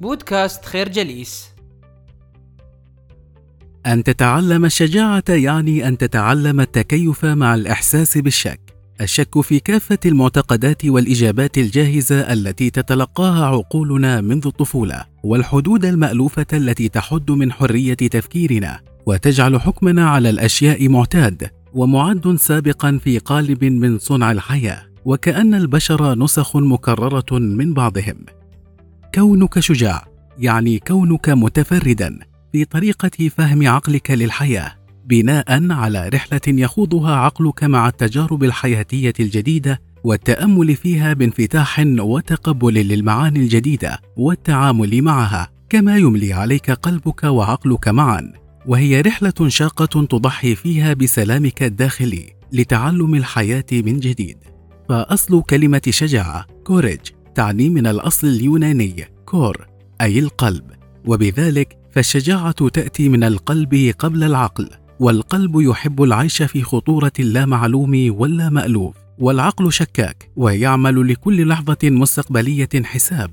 [0.00, 1.48] بودكاست خير جليس
[3.86, 8.60] أن تتعلم الشجاعة يعني أن تتعلم التكيف مع الإحساس بالشك.
[9.00, 17.30] الشك في كافة المعتقدات والإجابات الجاهزة التي تتلقاها عقولنا منذ الطفولة، والحدود المألوفة التي تحد
[17.30, 24.82] من حرية تفكيرنا، وتجعل حكمنا على الأشياء معتاد، ومعد سابقا في قالب من صنع الحياة،
[25.04, 28.39] وكأن البشر نسخ مكررة من بعضهم.
[29.14, 30.04] كونك شجاع
[30.38, 32.18] يعني كونك متفردا
[32.52, 34.72] في طريقة فهم عقلك للحياة
[35.04, 44.00] بناء على رحلة يخوضها عقلك مع التجارب الحياتية الجديدة والتأمل فيها بانفتاح وتقبل للمعاني الجديدة
[44.16, 48.32] والتعامل معها كما يملي عليك قلبك وعقلك معا.
[48.66, 54.36] وهي رحلة شاقة تضحي فيها بسلامك الداخلي لتعلم الحياة من جديد.
[54.88, 57.00] فأصل كلمة شجاعة كوريج.
[57.40, 59.66] تعني من الأصل اليوناني كور
[60.00, 60.64] أي القلب.
[61.06, 68.48] وبذلك فالشجاعة تأتي من القلب قبل العقل والقلب يحب العيش في خطورة اللا معلوم ولا
[68.48, 73.30] مألوف والعقل شكاك ويعمل لكل لحظة مستقبلية حساب.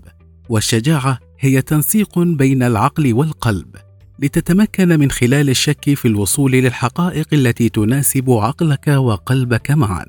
[0.49, 3.75] والشجاعة هي تنسيق بين العقل والقلب.
[4.19, 10.05] لتتمكن من خلال الشك في الوصول للحقائق التي تناسب عقلك وقلبك معا.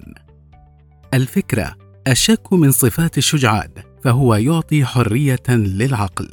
[1.15, 1.77] الفكرة
[2.09, 3.88] الشك من صفات الشجعان.
[4.03, 6.29] فهو يعطي حرية للعقل.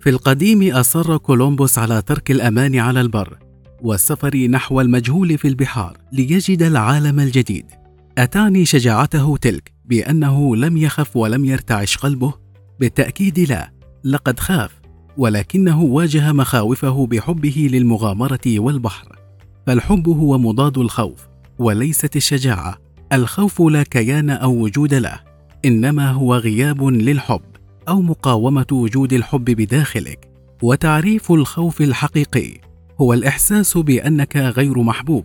[0.00, 3.38] في القديم أصر كولومبوس على ترك الأمان على البر
[3.82, 7.66] والسفر نحو المجهول في البحار ليجد العالم الجديد.
[8.18, 12.34] اتعني شجاعته تلك بأنه لم يخف ولم يرتعش قلبه؟
[12.80, 13.72] بالتأكيد لا
[14.04, 14.80] لقد خاف
[15.16, 19.18] ولكنه واجه مخاوفه بحبه للمغامرة والبحر.
[19.66, 22.78] فالحب هو مضاد الخوف وليست الشجاعة.
[23.12, 25.20] الخوف لا كيان أو وجود له
[25.64, 27.40] إنما هو غياب للحب
[27.88, 30.30] أو مقاومة وجود الحب بداخلك.
[30.62, 32.60] وتعريف الخوف الحقيقي
[33.00, 35.24] هو الإحساس بأنك غير محبوب.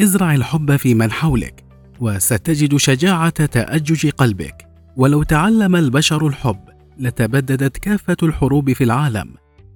[0.00, 1.64] ازرع الحب في من حولك
[2.00, 4.66] وستجد شجاعة تأجج قلبك.
[4.96, 6.60] ولو تعلم البشر الحب
[6.98, 9.28] لتبددت كافة الحروب في العالم.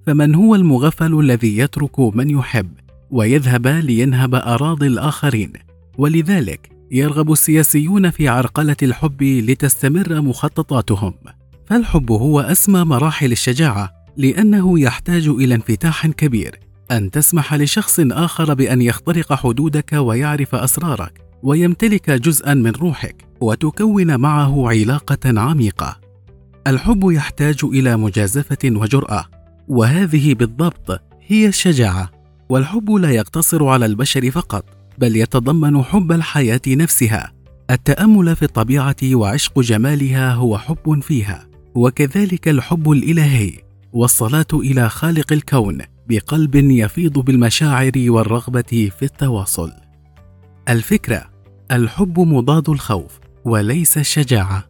[0.05, 2.71] فمن هو المغفل الذي يترك من يحب؟
[3.11, 5.53] ويذهب لينهب أراضي الآخرين.
[5.97, 11.13] ولذلك يرغب السياسيون في عرقلة الحب لتستمر مخططاتهم.
[11.65, 16.59] فالحب هو أسمى مراحل الشجاعة لأنه يحتاج إلى انفتاح كبير.
[16.91, 24.69] أن تسمح لشخص آخر بأن يخترق حدودك ويعرف أسرارك ويمتلك جزءا من روحك وتكون معه
[24.69, 25.99] علاقة عميقة.
[26.67, 29.25] الحب يحتاج إلى مجازفة وجرأة
[29.67, 32.11] وهذه بالضبط هي الشجاعة.
[32.49, 37.33] والحب لا يقتصر على البشر فقط بل يتضمن حب الحياة نفسها.
[37.69, 43.51] التأمل في الطبيعة وعشق جمالها هو حب فيها وكذلك الحب الإلهي
[43.93, 45.77] والصلاة إلى خالق الكون
[46.09, 49.71] بقلب يفيض بالمشاعر والرغبة في التواصل.
[50.69, 51.25] الفكرة
[51.71, 54.63] الحب مضاد الخوف وليس الشجاعه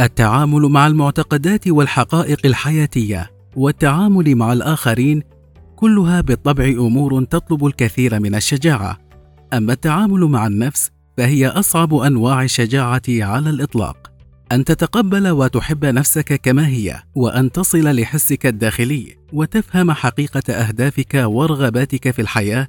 [0.00, 5.22] التعامل مع المعتقدات والحقائق الحياتية والتعامل مع الآخرين
[5.76, 8.98] كلها بالطبع أمور تطلب الكثير من الشجاعة.
[9.52, 14.12] أما التعامل مع النفس فهي أصعب أنواع الشجاعة على الإطلاق.
[14.52, 22.22] أن تتقبل وتحب نفسك كما هي وأن تصل لحسك الداخلي وتفهم حقيقة أهدافك ورغباتك في
[22.22, 22.68] الحياة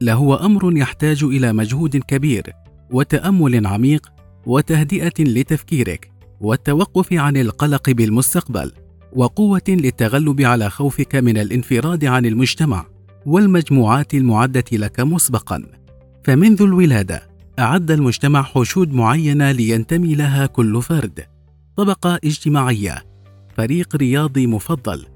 [0.00, 2.52] لهو أمر يحتاج إلى مجهود كبير
[2.90, 4.12] وتأمل عميق
[4.46, 6.10] وتهدئة لتفكيرك
[6.40, 8.72] والتوقف عن القلق بالمستقبل.
[9.16, 12.86] وقوة للتغلب على خوفك من الانفراد عن المجتمع
[13.26, 15.62] والمجموعات المعدة لك مسبقا.
[16.24, 17.22] فمنذ الولادة
[17.58, 21.24] أعد المجتمع حشود معينة لينتمي لها كل فرد.
[21.76, 23.04] طبقة اجتماعية
[23.56, 25.06] فريق رياضي مفضل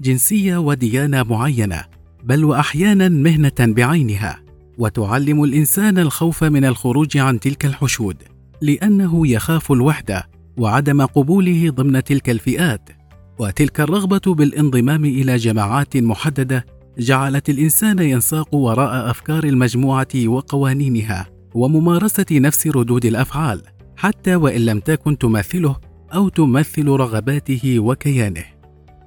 [0.00, 1.84] جنسية وديانة معينة
[2.24, 4.38] بل واحيانا مهنة بعينها.
[4.78, 8.16] وتعلم الإنسان الخوف من الخروج عن تلك الحشود
[8.62, 12.97] لأنه يخاف الوحدة وعدم قبوله ضمن تلك الفئات.
[13.38, 16.66] وتلك الرغبة بالانضمام إلى جماعات محددة
[16.98, 23.62] جعلت الإنسان ينساق وراء أفكار المجموعة وقوانينها وممارسة نفس ردود الأفعال
[23.96, 25.76] حتى وإن لم تكن تمثله
[26.14, 28.44] أو تمثل رغباته وكيانه.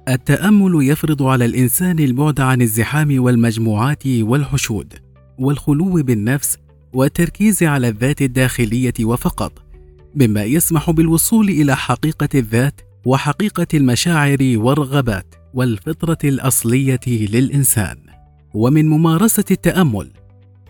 [0.08, 4.94] التأمل يفرض على الإنسان البعد عن الزحام والمجموعات والحشود
[5.38, 6.58] والخلو بالنفس
[6.92, 9.52] والتركيز على الذات الداخلية وفقط
[10.14, 17.96] مما يسمح بالوصول إلى حقيقة الذات وحقيقة المشاعر والرغبات والفطرة الأصلية للإنسان.
[18.54, 20.10] ومن ممارسة التأمل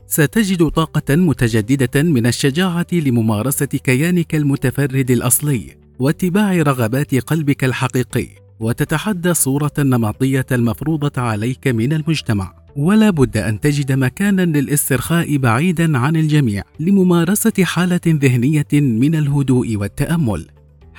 [0.07, 8.29] ستجد طاقة متجددة من الشجاعة لممارسة كيانك المتفرد الأصلي واتباع رغبات قلبك الحقيقي
[8.61, 12.55] وتتحدى الصورة النمطية المفروضة عليك من المجتمع.
[12.77, 20.47] ولا بد أن تجد مكانا للاسترخاء بعيدا عن الجميع لممارسة حالة ذهنية من الهدوء والتأمل.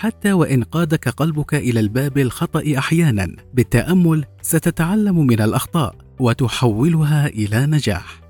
[0.04, 8.22] حتى وإن قادك قلبك إلى الباب الخطأ أحيانا بالتأمل ستتعلم من الأخطاء وتحولها إلى نجاح.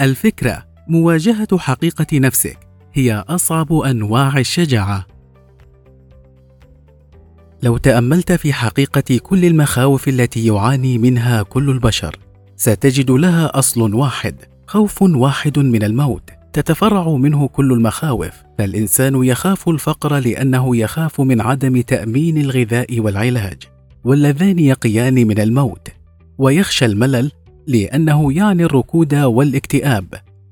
[0.00, 2.58] الفكرة مواجهة حقيقة نفسك
[2.92, 5.06] هي أصعب أنواع الشجاعة.
[7.62, 12.16] لو تأملت في حقيقة كل المخاوف التي يعاني منها كل البشر
[12.56, 14.36] ستجد لها أصل واحد
[14.66, 16.35] خوف واحد من الموت.
[16.56, 23.62] تتفرع منه كل المخاوف فالإنسان يخاف الفقر لأنه يخاف من عدم تأمين الغذاء والعلاج.
[24.04, 25.88] واللذان يقيان من الموت.
[26.38, 27.32] ويخشى الملل
[27.66, 30.04] لأنه يعني الركود والاكتئاب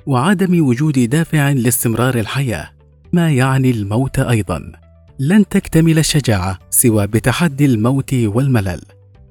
[0.06, 2.70] وعدم وجود دافع لاستمرار الحياة.
[3.12, 4.72] ما يعني الموت أيضا؟
[5.18, 8.80] لن تكتمل الشجاعة سوى بتحدي الموت والملل.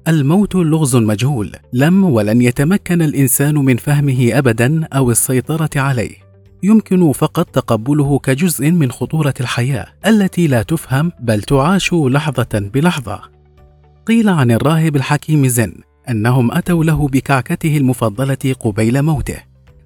[0.08, 6.23] الموت لغز مجهول لم ولن يتمكن الإنسان من فهمه ابدا أو السيطرة عليه.
[6.64, 13.20] يمكن فقط تقبله كجزء من خطورة الحياة التي لا تفهم بل تعاش لحظة بلحظة.
[14.06, 15.74] قيل عن الراهب الحكيم زن
[16.08, 19.36] أنهم أتوا له بكعكته المفضلة قبيل موته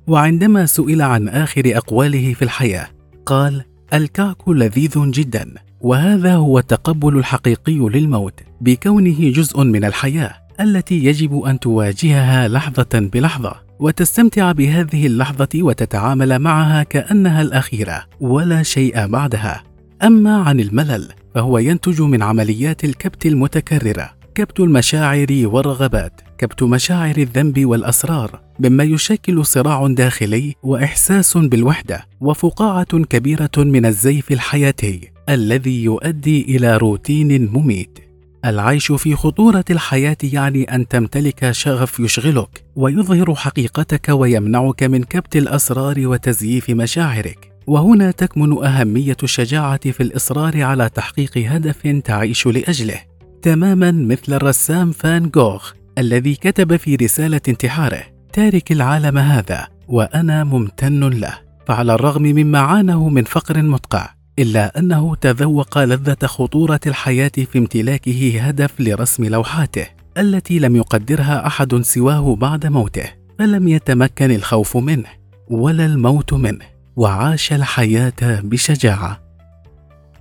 [0.07, 2.89] وعندما سئل عن آخر أقواله في الحياة
[3.27, 10.48] قال الكعك لذيذ جدا وهذا هو التقبل الحقيقي للموت بكونه جزء من الحياة.
[10.61, 19.07] التي يجب أن تواجهها لحظة بلحظة وتستمتع بهذه اللحظة وتتعامل معها كأنها الأخيرة ولا شيء
[19.07, 19.63] بعدها.
[20.03, 27.65] أما عن الملل فهو ينتج من عمليات الكبت المتكررة كبت المشاعر والرغبات كبت مشاعر الذنب
[27.65, 36.77] والأسرار مما يشكل صراع داخلي وإحساس بالوحدة وفقاعة كبيرة من الزيف الحياتي الذي يؤدي إلى
[36.77, 38.08] روتين مميت.
[38.45, 46.07] العيش في خطورة الحياة يعني أن تمتلك شغف يشغلك ويظهر حقيقتك ويمنعك من كبت الأسرار
[46.07, 47.53] وتزييف مشاعرك.
[47.67, 53.01] وهنا تكمن أهمية الشجاعة في الإصرار على تحقيق هدف تعيش لأجله.
[53.43, 55.65] تماما مثل الرسام فان جوغ
[55.99, 58.03] الذي كتب في رسالة انتحاره
[58.33, 61.49] تارك العالم هذا وأنا ممتن له.
[61.67, 68.41] فعلى الرغم مما عانه من فقر مدقع إلا أنه تذوق لذة خطورة الحياة في امتلاكه
[68.41, 69.87] هدف لرسم لوحاته
[70.19, 75.09] التي لم يقدرها أحد سواه بعد موته فلم يتمكن الخوف منه
[75.49, 76.65] ولا الموت منه
[76.97, 79.21] وعاش الحياة بشجاعة.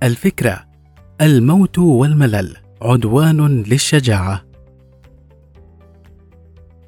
[0.02, 0.64] الفكرة
[1.20, 4.44] الموت والملل عدوان للشجاعة.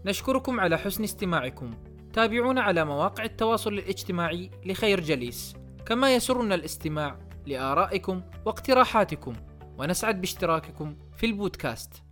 [0.07, 1.71] نشكركم على حسن استماعكم.
[2.13, 5.60] تابعونا على مواقع التواصل الاجتماعي لخير جليس.
[5.91, 9.33] كما يسرنا الاستماع لآرائكم واقتراحاتكم
[9.79, 12.03] ونسعد باشتراككم في البودكاست.